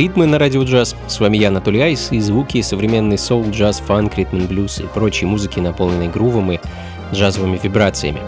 [0.00, 0.96] Ритмы на радио джаз.
[1.08, 5.26] С вами я, Анатолий Айс, и звуки современный соул, джаз, фанк, ритм блюз и прочей
[5.26, 6.58] музыки, наполненной грувом и
[7.12, 8.22] джазовыми вибрациями.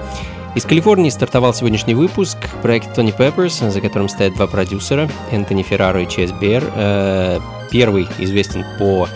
[0.55, 6.03] Из Калифорнии стартовал сегодняшний выпуск проект Тони Пепперс, за которым стоят два продюсера, Энтони Ферраро
[6.03, 6.63] и Чес Бер.
[6.77, 7.39] Э,
[7.71, 9.09] первый известен по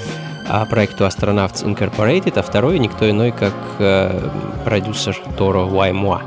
[0.48, 4.30] а, проекту Astronauts Incorporated, а второй никто иной, как э,
[4.64, 6.22] продюсер Торо Уаймуа.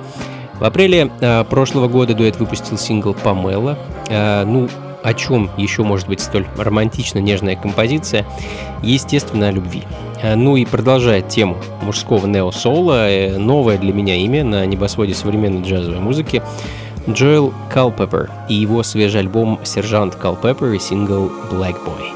[0.59, 3.79] В апреле э, прошлого года дуэт выпустил сингл «Памела».
[4.09, 4.69] Ну,
[5.03, 8.25] о чем еще может быть столь романтично нежная композиция?
[8.83, 9.83] Естественно, о любви.
[10.21, 15.61] А, ну и продолжая тему мужского нео-соула, э, новое для меня имя на небосводе современной
[15.61, 16.41] джазовой музыки
[17.09, 22.15] Джоэл Калпеппер и его свежий альбом «Сержант Калпеппер» и сингл «Black Boy».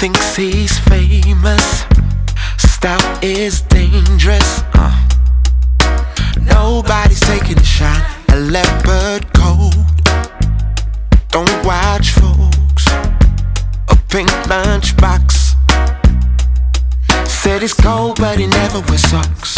[0.00, 1.84] Thinks he's famous,
[2.56, 4.94] style is dangerous, uh.
[6.40, 9.74] Nobody's taking a shot a leopard coat.
[11.30, 12.86] Don't watch folks.
[13.88, 15.56] A pink lunchbox.
[17.26, 19.56] Said he's cold, but he never wears socks.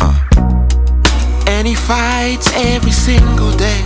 [0.00, 0.16] Uh.
[1.48, 3.82] And he fights every single day.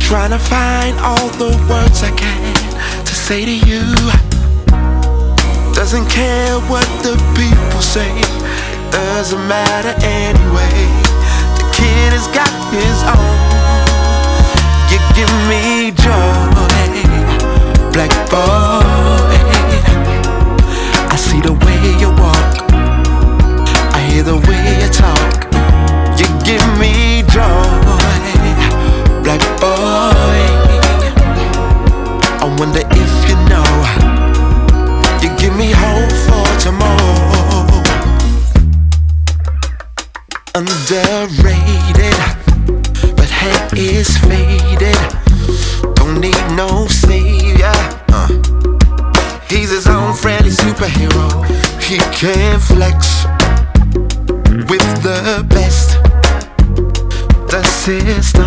[0.00, 3.84] Trying to find all the words I can to say to you.
[5.74, 8.43] Doesn't care what the people say
[8.94, 10.86] doesn't matter anyway.
[11.58, 13.34] The kid has got his own.
[14.90, 16.38] You give me joy,
[17.90, 19.34] black boy.
[21.10, 22.54] I see the way you walk,
[23.96, 25.34] I hear the way you talk.
[26.18, 27.66] You give me joy,
[29.24, 30.38] black boy.
[32.42, 33.70] I wonder if you know.
[35.22, 36.93] You give me hope for tomorrow
[40.54, 42.14] underrated,
[43.16, 44.96] but head is faded.
[45.96, 47.72] Don't need no savior.
[48.08, 48.28] Uh.
[49.48, 51.26] He's his own friendly superhero.
[51.82, 53.24] He can flex
[54.70, 55.98] with the best.
[57.50, 58.44] The system.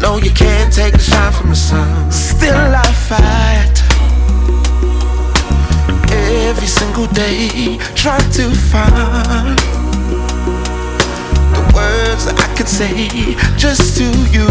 [0.00, 2.10] No, you can't take the shine from the sun.
[2.10, 3.77] Still, I fight
[6.98, 9.58] single day trying to find
[11.54, 14.04] the words I could say just to
[14.34, 14.48] you.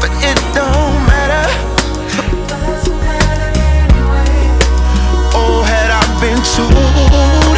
[0.00, 1.46] But it don't matter.
[5.34, 7.49] Oh, had I been told,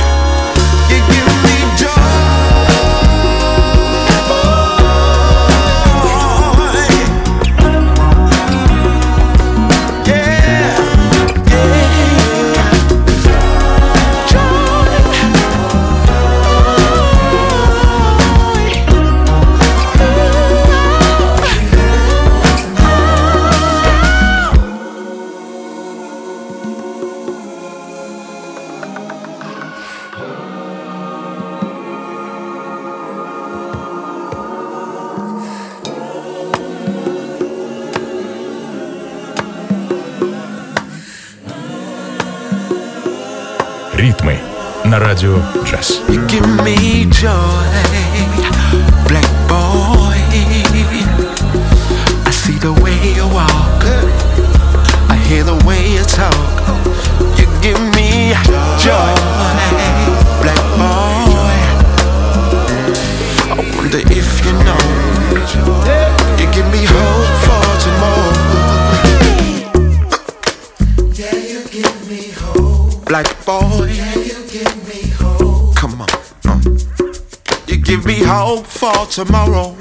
[44.91, 46.01] на радио джаз.
[46.07, 48.00] You give me joy,
[77.82, 79.76] give me hope for tomorrow.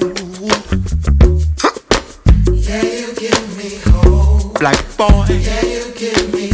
[2.52, 4.60] Yeah, you give me hope.
[4.60, 5.26] Black boy.
[5.30, 6.51] Yeah, you give me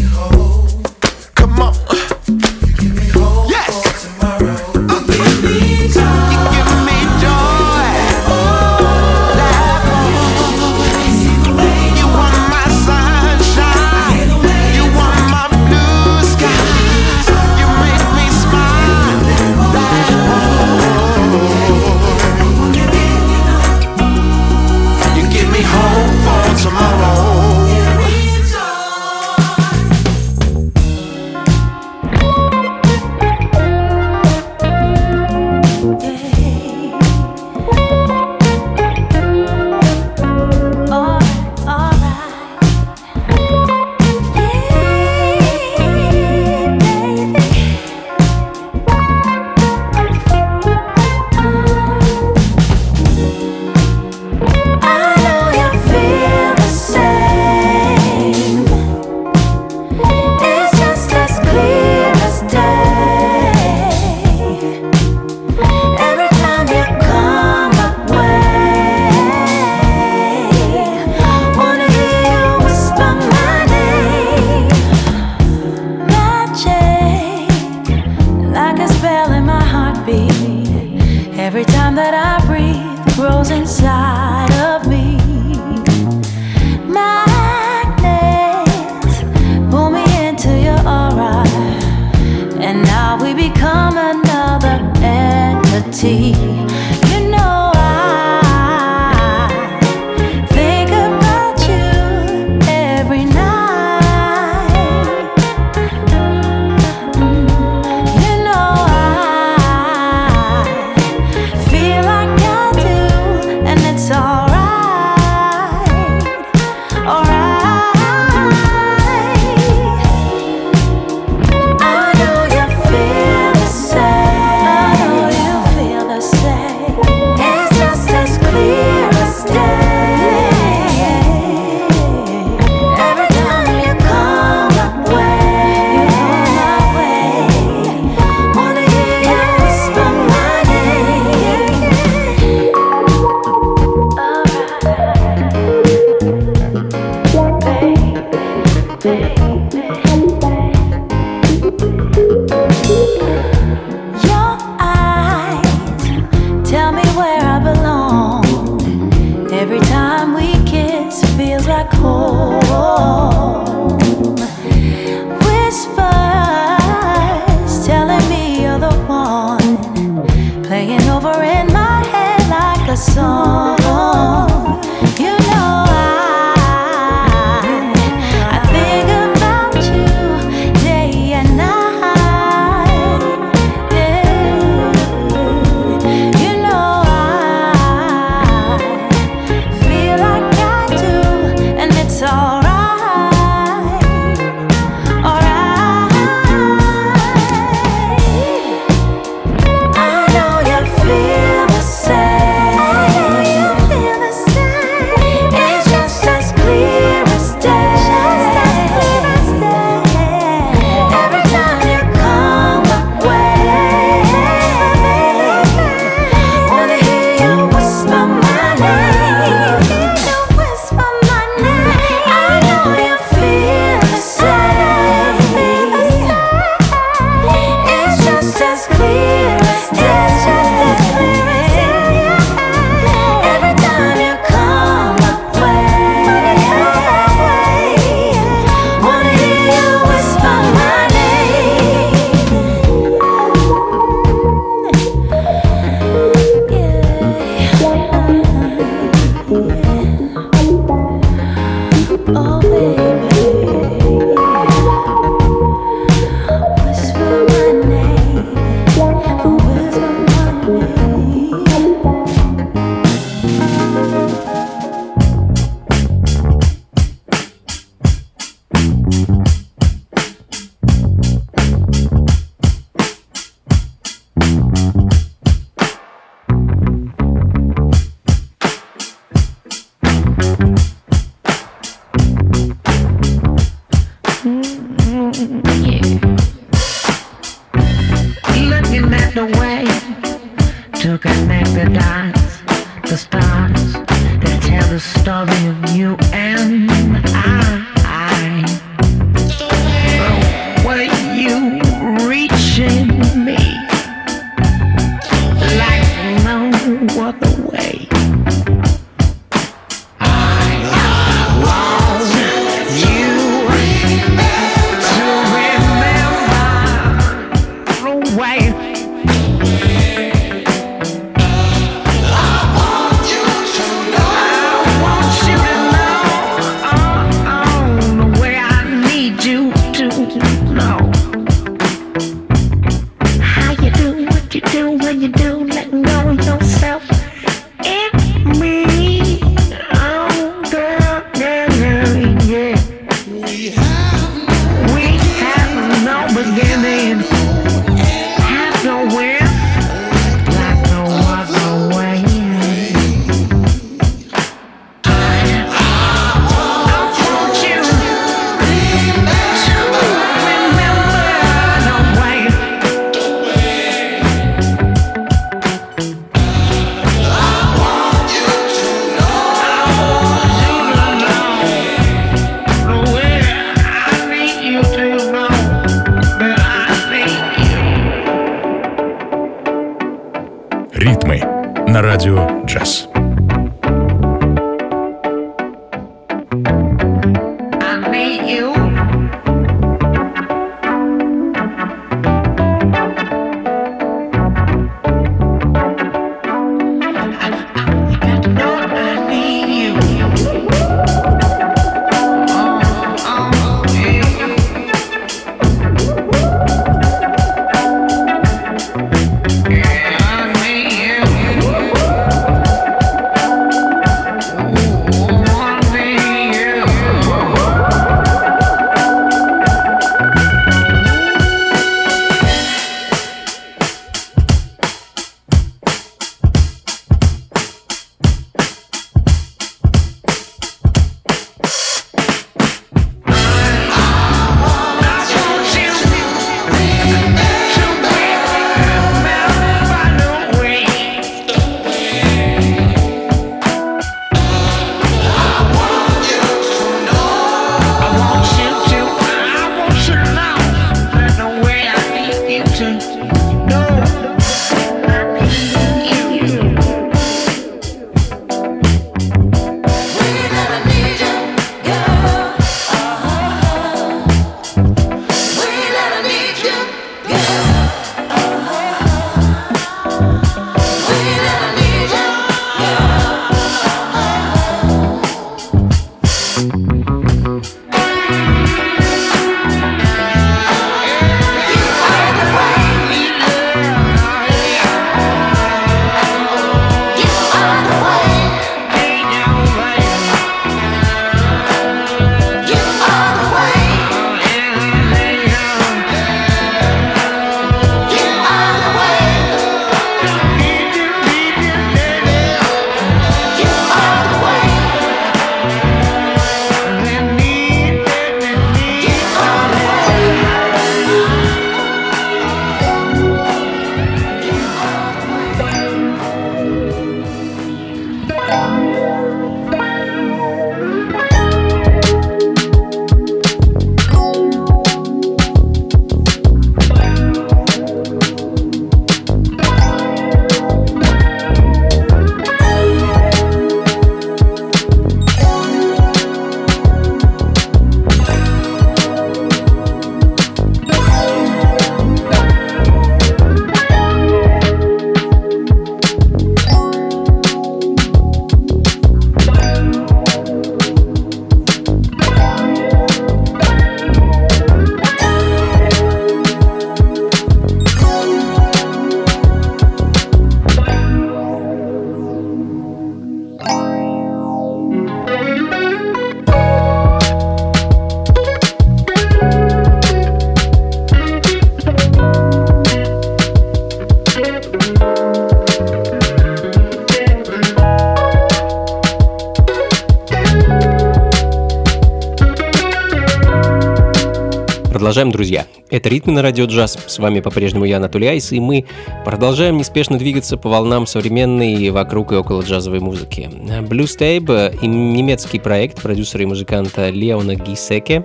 [585.98, 586.96] Это «Ритмы на радио джаз».
[587.08, 588.86] С вами по-прежнему я, Анатолий Айс, и мы
[589.26, 593.50] продолжаем неспешно двигаться по волнам современной вокруг и около джазовой музыки.
[593.52, 598.24] Blues Tape— немецкий проект продюсера и музыканта Леона Гисеке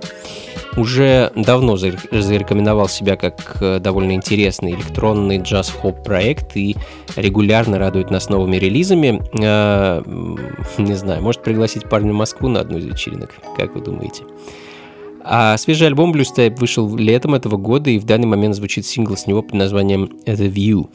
[0.77, 6.75] уже давно зарекомендовал себя как э, довольно интересный электронный джаз-хоп проект и
[7.15, 9.19] регулярно радует нас новыми релизами.
[9.41, 10.03] Э,
[10.77, 14.25] не знаю, может пригласить парня в Москву на одну из вечеринок, как вы думаете?
[15.25, 19.15] А свежий альбом Blue Step вышел летом этого года, и в данный момент звучит сингл
[19.15, 20.89] с него под названием The View.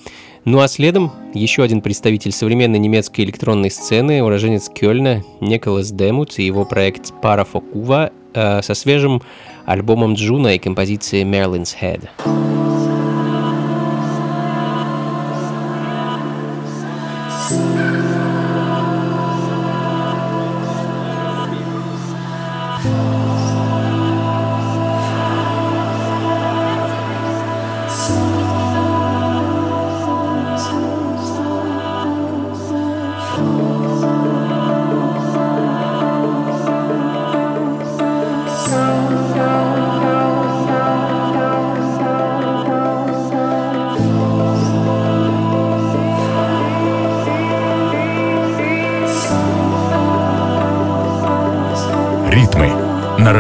[0.45, 6.45] Ну а следом еще один представитель современной немецкой электронной сцены, уроженец Кёльна, Николас Демут и
[6.45, 9.23] его проект Parra for Cuva э, со свежим
[9.67, 12.09] альбомом Juno и композицией Merlin's Head.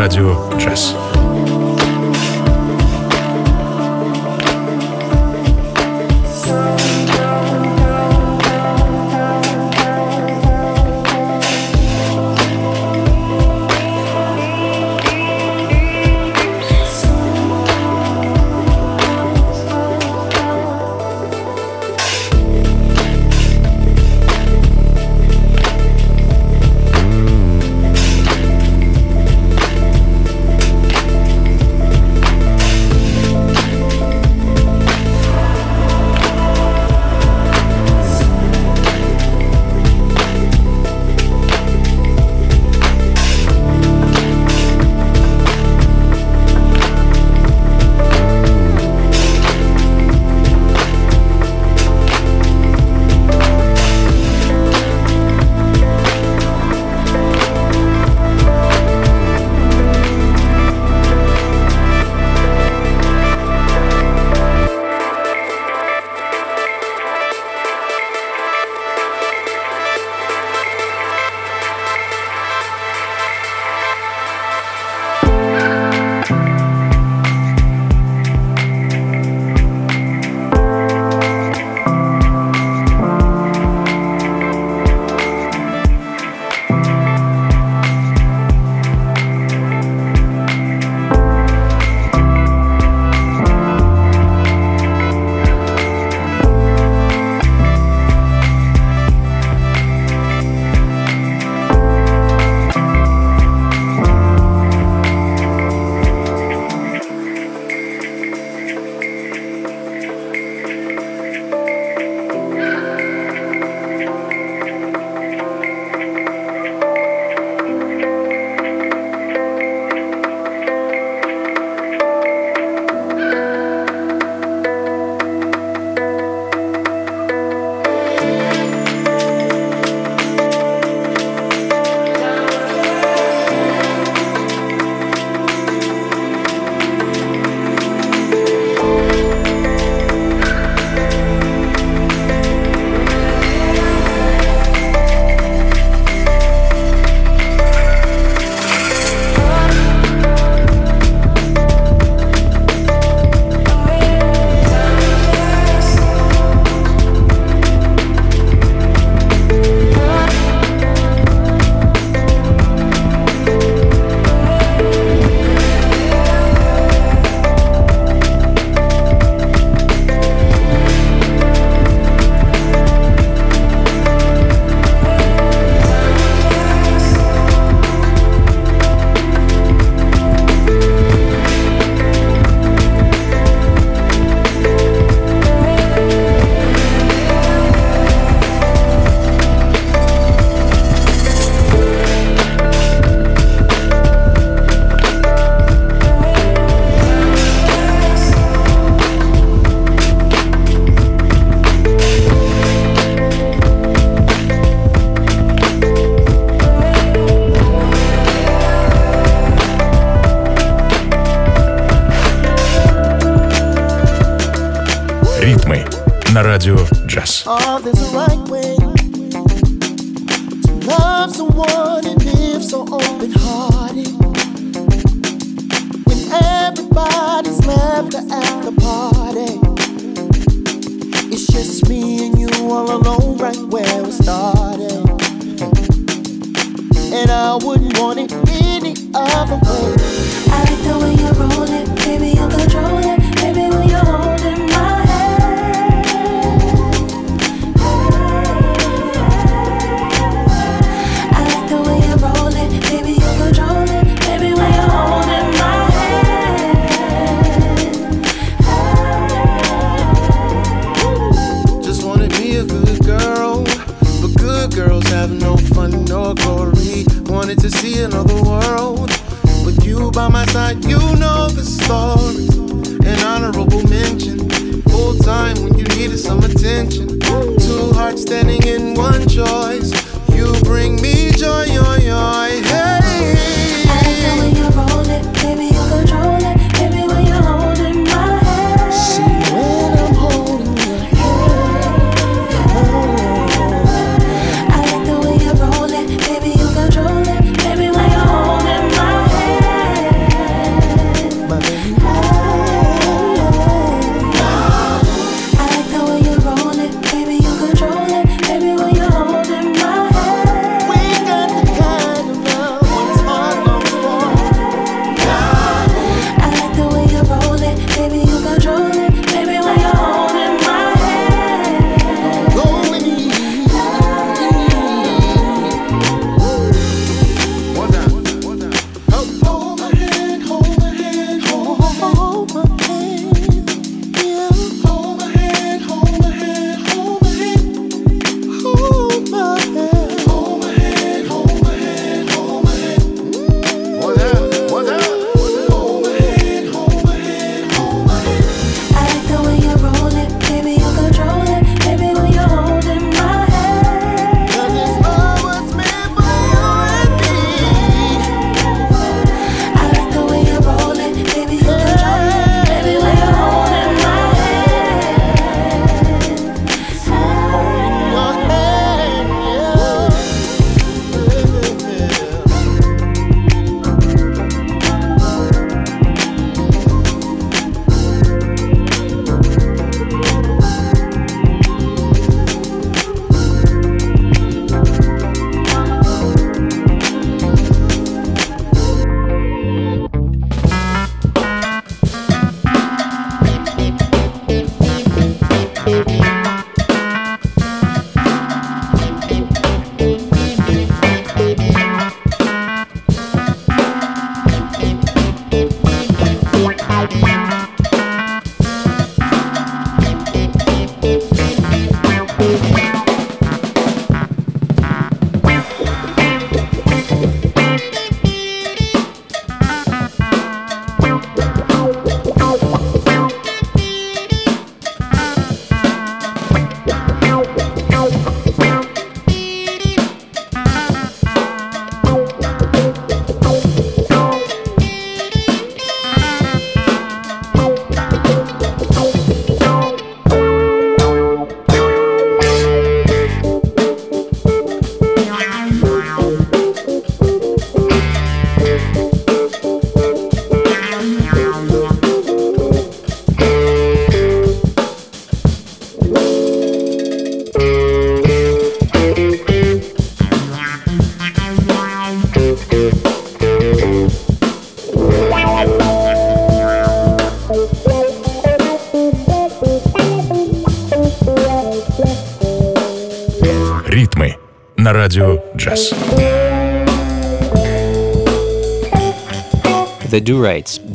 [0.08, 1.07] Radio Jazz.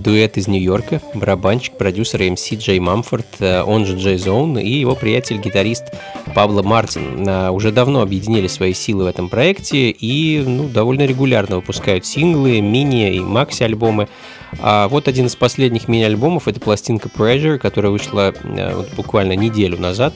[0.04, 4.70] дуэт из Нью-Йорка, барабанщик, продюсер MC эм Джей Мамфорд, э, он же Джей Зоун, и
[4.70, 5.86] его приятель-гитарист
[6.36, 7.28] Пабло Мартин.
[7.28, 12.60] Э, уже давно объединили свои силы в этом проекте и ну, довольно регулярно выпускают синглы,
[12.60, 14.10] мини и макси-альбомы.
[14.60, 19.80] А вот один из последних мини-альбомов— это пластинка Pressure, которая вышла э, вот, буквально неделю
[19.80, 20.14] назад,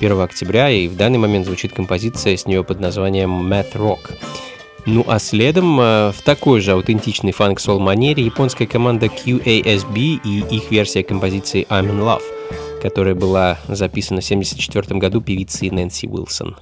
[0.00, 4.12] 1 октября, и в данный момент звучит композиция с нее под названием Math Rock.
[4.86, 10.70] Ну а следом э, в такой же аутентичной фанк-сол манере японская команда QASB и их
[10.70, 12.22] версия композиции I'm in Love,
[12.80, 16.56] которая была записана в 1974 году певицей Нэнси Уилсон.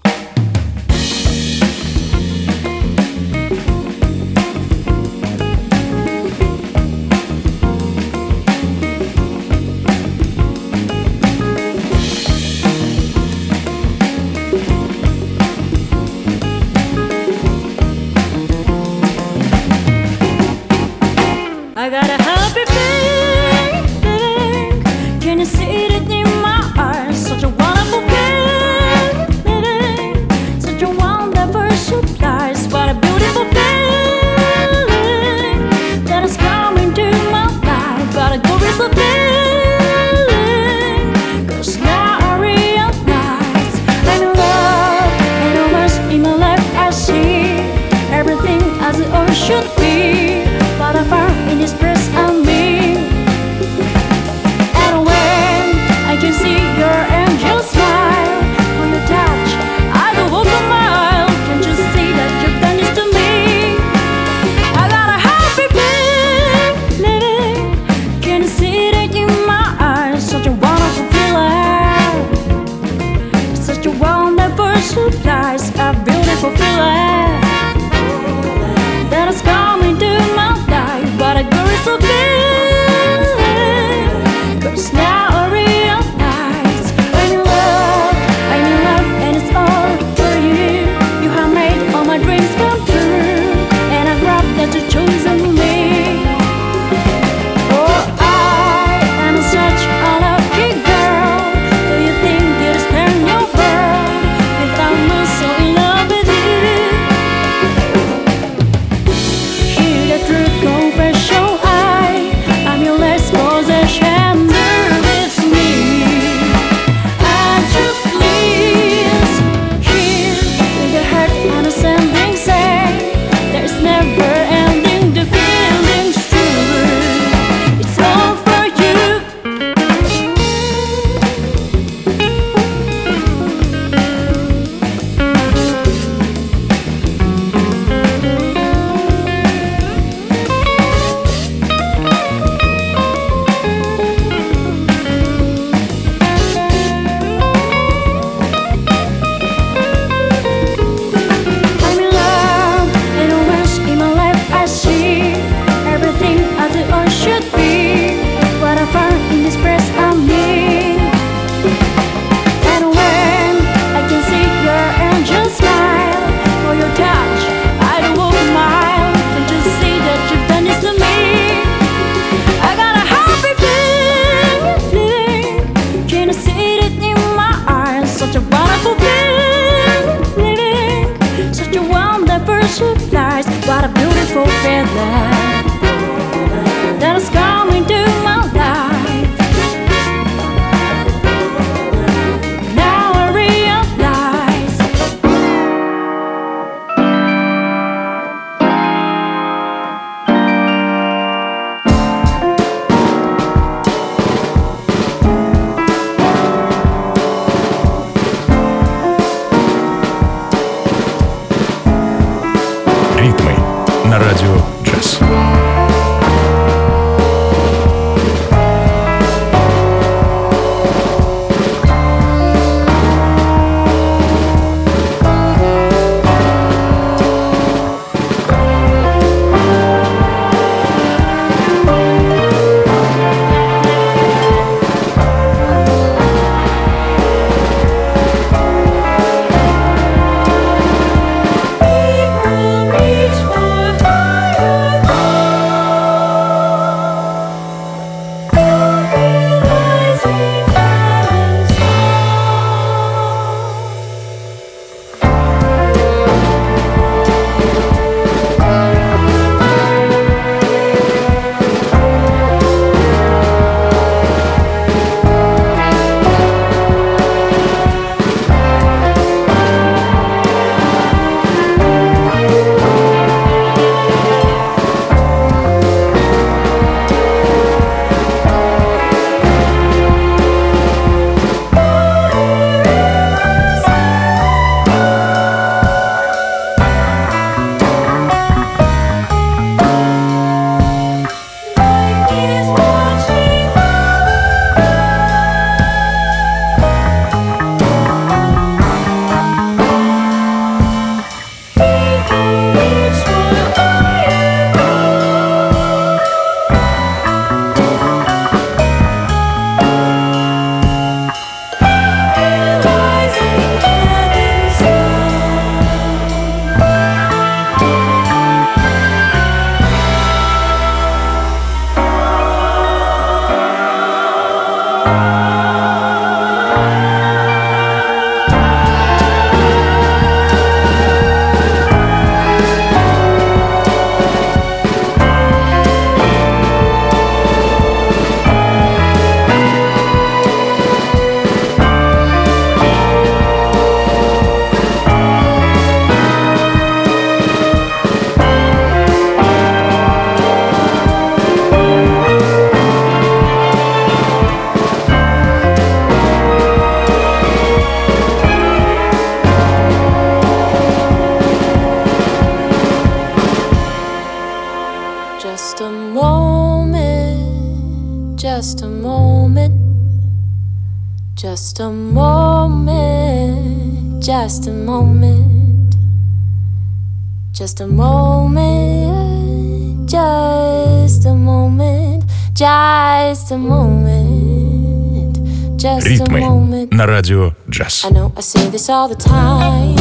[386.03, 386.88] Ритмы moment.
[386.91, 388.03] на радио джаз.
[388.05, 389.95] I know I say this all the time.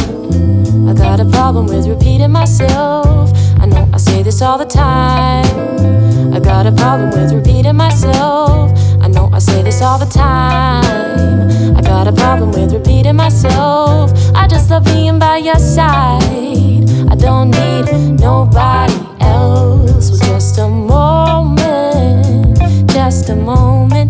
[0.89, 3.31] I got a problem with repeating myself.
[3.61, 5.45] I know I say this all the time.
[6.35, 8.73] I got a problem with repeating myself.
[9.01, 11.77] I know I say this all the time.
[11.77, 14.11] I got a problem with repeating myself.
[14.35, 16.83] I just love being by your side.
[17.09, 20.11] I don't need nobody else.
[20.11, 22.59] Well, just a moment,
[22.91, 24.02] just a moment.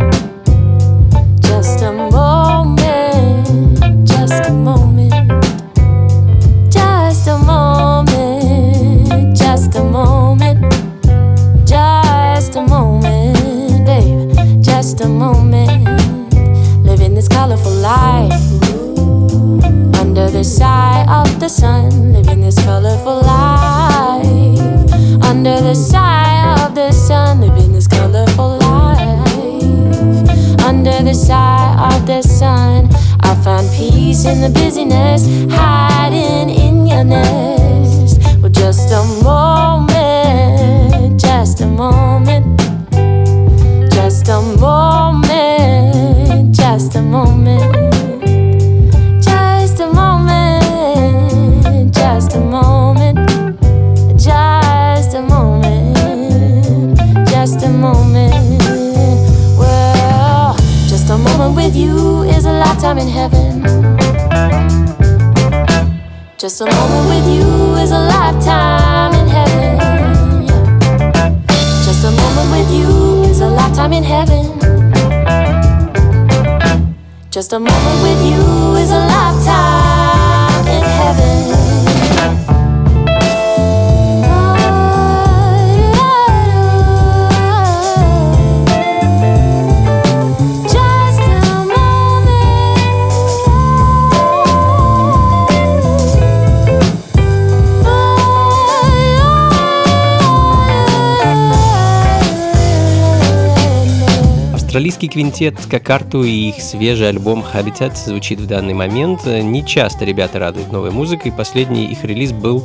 [104.94, 109.26] Австралийский квинтет Какарту и их свежий альбом Habitat звучит в данный момент.
[109.26, 111.32] Не часто ребята радуют новой музыкой.
[111.32, 112.64] Последний их релиз был,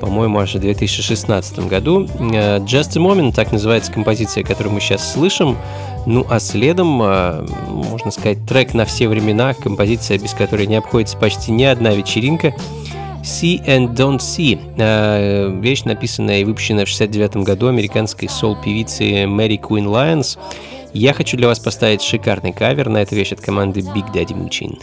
[0.00, 2.06] по-моему, аж в 2016 году.
[2.20, 5.56] Э, Just a Moment, так называется композиция, которую мы сейчас слышим.
[6.06, 11.16] Ну а следом, э, можно сказать, трек на все времена, композиция, без которой не обходится
[11.16, 12.54] почти ни одна вечеринка.
[13.24, 14.60] See and Don't See.
[14.76, 20.38] Э, Вещь, написанная и выпущенная в 69 году американской сол-певицы Мэри Куин Лайонс.
[20.96, 24.80] Я хочу для вас поставить шикарный кавер на эту вещь от команды Big Daddy Machine.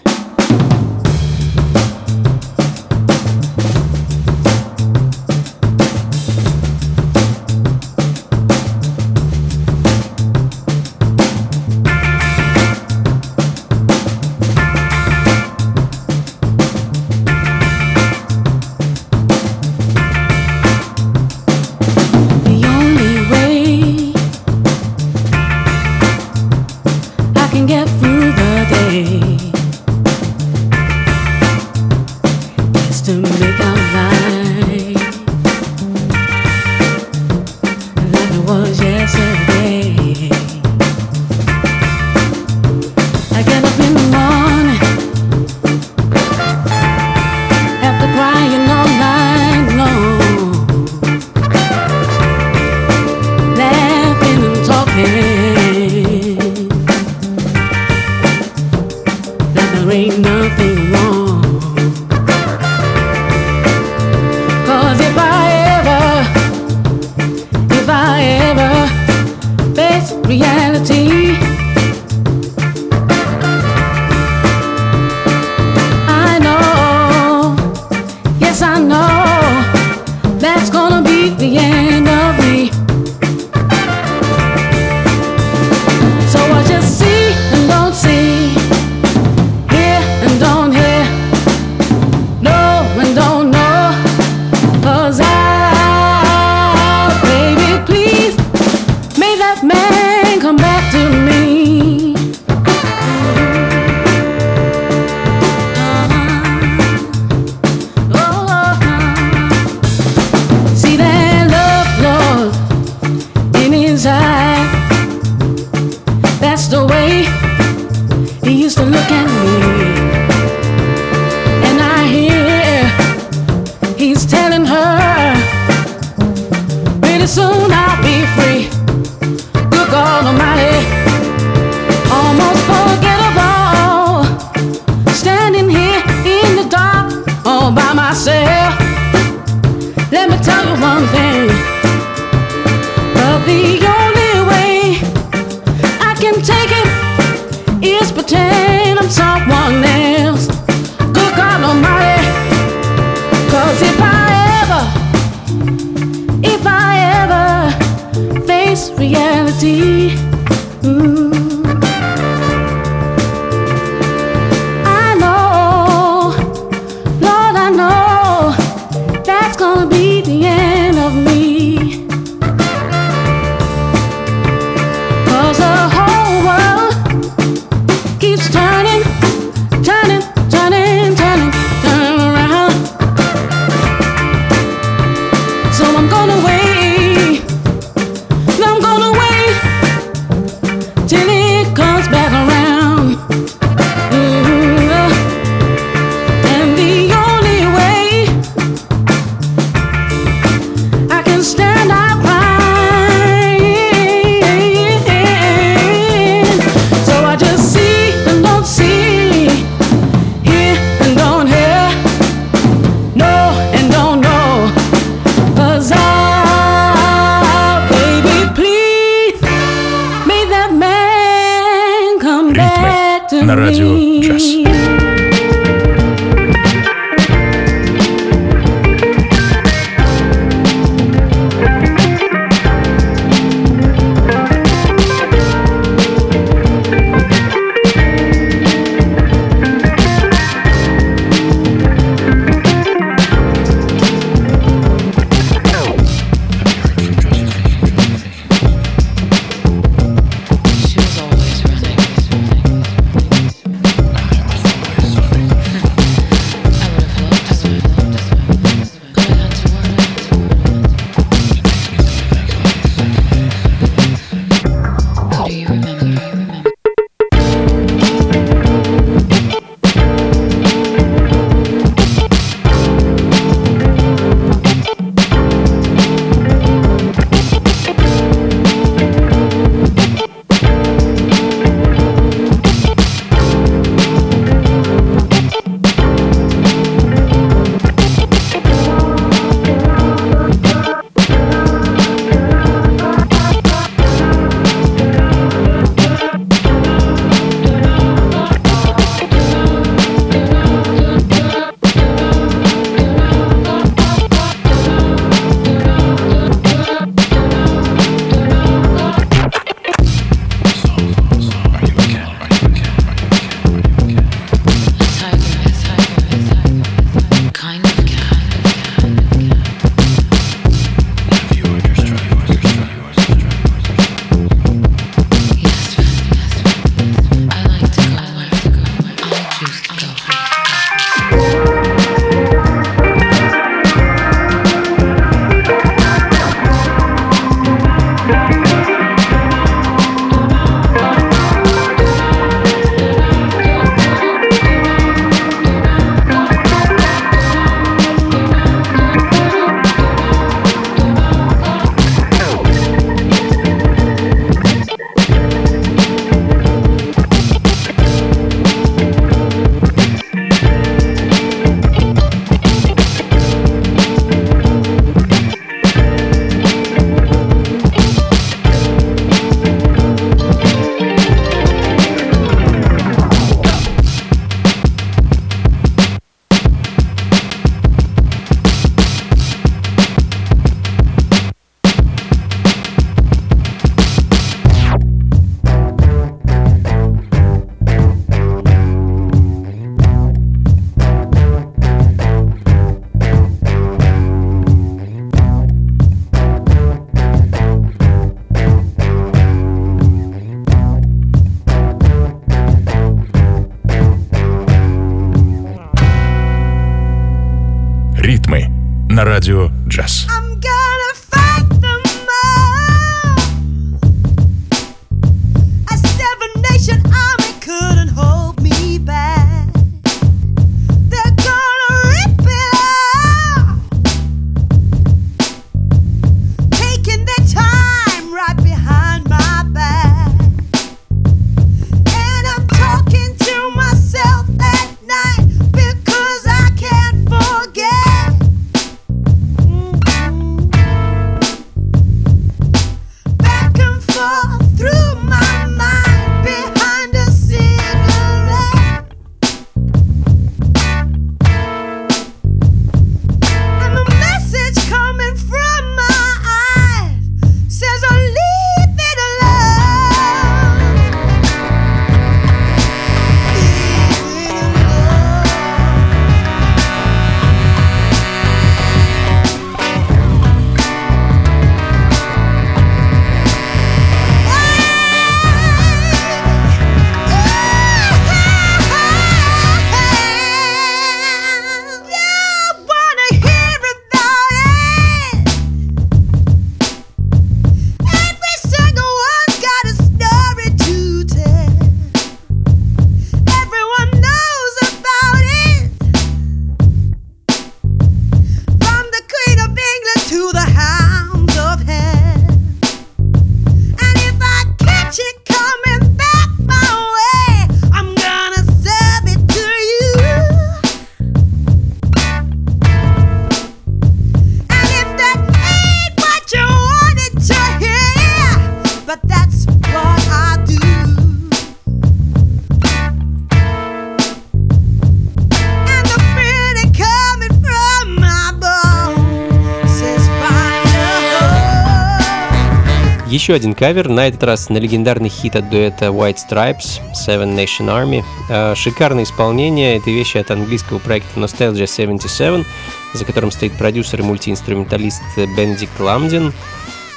[533.32, 537.88] Еще один кавер, на этот раз на легендарный хит от дуэта White Stripes Seven Nation
[537.88, 538.26] Army.
[538.50, 542.66] Э, шикарное исполнение этой вещи от английского проекта Nostalgia 77,
[543.14, 546.52] за которым стоит продюсер и мультиинструменталист Бенедикт Ламдин.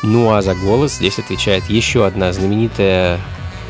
[0.04, 3.18] Ну а за голос здесь отвечает еще одна знаменитая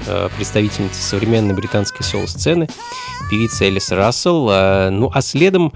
[0.06, 2.68] э, представительница современной британской соул-сцены,
[3.30, 4.50] певица Элис Рассел.
[4.50, 5.72] Э, ну а следом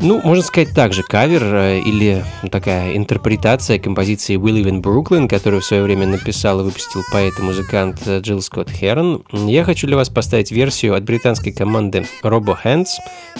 [0.00, 5.62] ну, можно сказать также кавер э, или такая интерпретация композиции «We Live in Brooklyn», которую
[5.62, 9.24] в свое время написал и выпустил поэт и музыкант э, Джилл Скотт Херон.
[9.32, 12.86] Я хочу для вас поставить версию от британской команды Robo Hands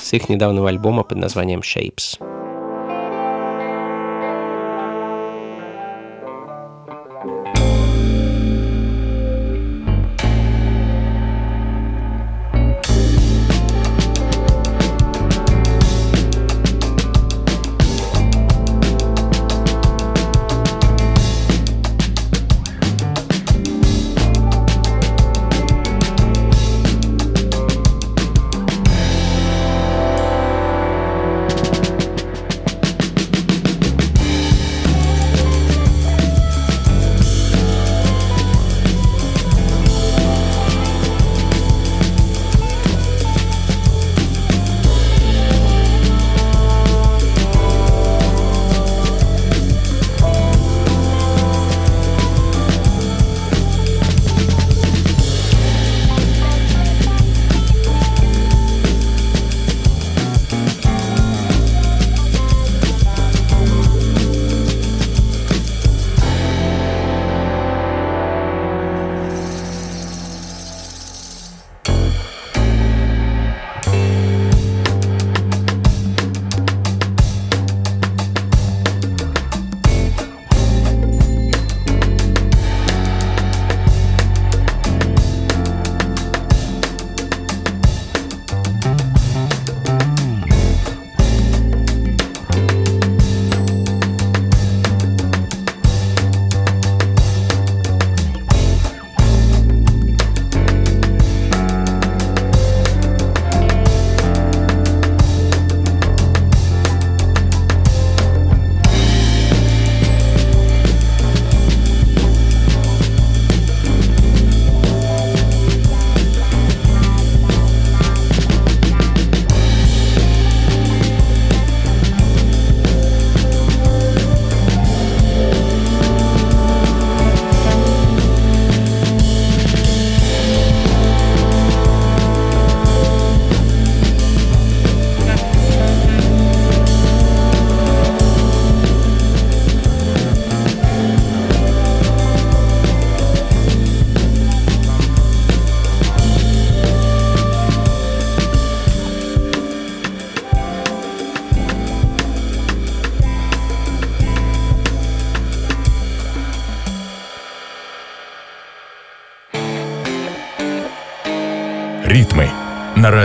[0.00, 2.35] с их недавнего альбома под названием «Shapes».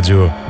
[0.02, 0.41] rádio.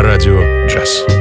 [0.00, 1.19] На радио джаз.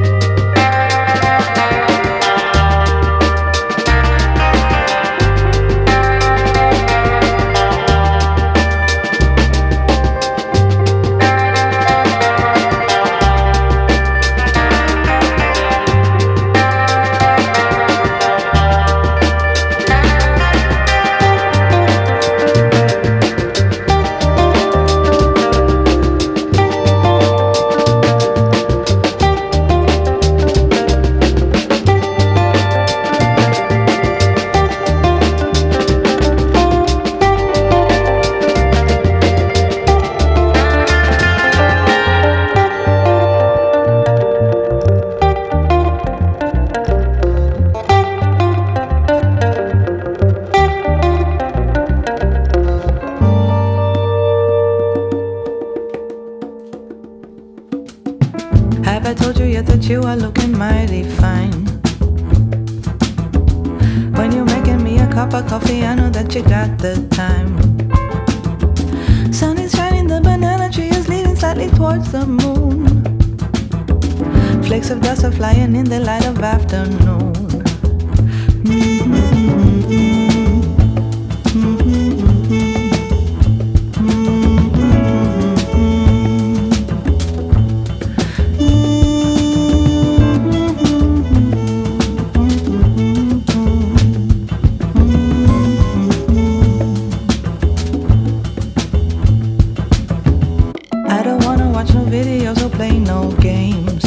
[103.49, 104.03] Games.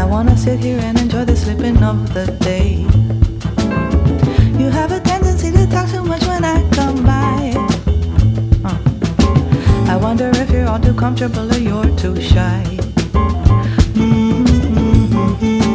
[0.00, 2.70] I wanna sit here and enjoy the slipping of the day.
[4.60, 7.38] You have a tendency to talk too much when I come by.
[8.68, 8.78] Uh.
[9.92, 12.62] I wonder if you're all too comfortable or you're too shy.
[15.50, 15.69] Have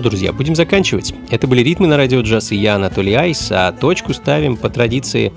[0.00, 1.14] друзья, будем заканчивать.
[1.30, 5.32] Это были ритмы на радио джаз и я, Анатолий Айс, а точку ставим по традиции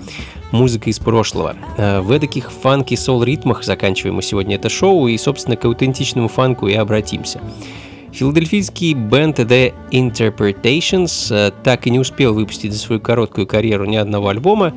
[0.52, 1.56] музыка из прошлого.
[1.76, 6.28] Э, В таких фанки сол ритмах заканчиваем мы сегодня это шоу и, собственно, к аутентичному
[6.28, 7.40] фанку и обратимся.
[8.12, 13.96] Филадельфийский бенд The Interpretations э, так и не успел выпустить за свою короткую карьеру ни
[13.96, 14.72] одного альбома,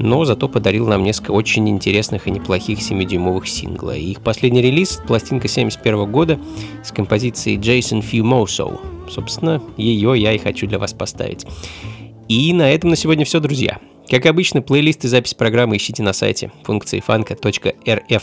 [0.00, 3.94] но зато подарил нам несколько очень интересных и неплохих 7-дюймовых сингла.
[3.94, 6.40] И их последний релиз– пластинка 71 года
[6.82, 8.80] с композицией Jason Fumoso.
[9.10, 11.46] Собственно, ее я и хочу для вас поставить.
[12.28, 13.78] И на этом на сегодня все, друзья.
[14.08, 18.22] Как обычно, плейлист и запись программы ищите на сайте функции фанка.рф.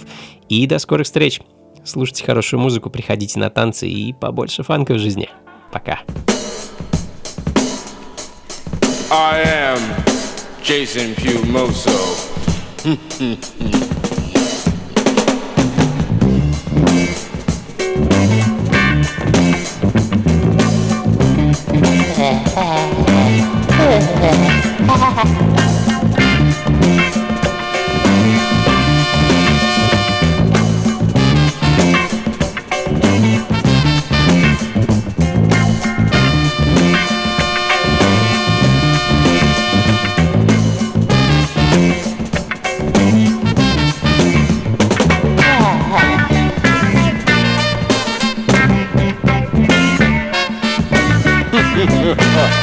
[0.49, 1.41] И до скорых встреч!
[1.85, 5.29] Слушайте хорошую музыку, приходите на танцы и побольше фанка в жизни.
[5.71, 5.99] Пока.
[9.09, 10.26] I am
[10.63, 11.91] Jason Pumoso.
[24.87, 25.76] Ha ha ha.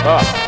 [0.07, 0.45] Oh,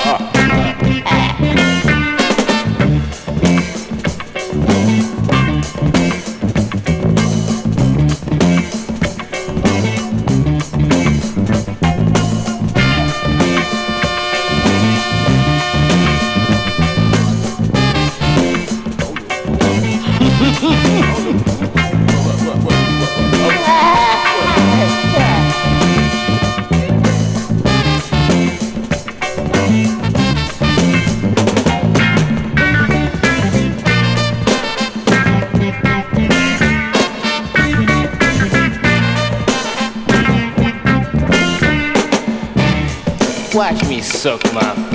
[44.03, 44.86] Suck sucked my